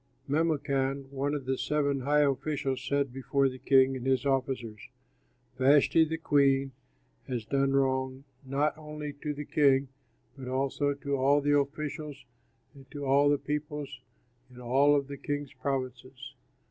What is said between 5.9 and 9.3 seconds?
the queen, has done wrong not only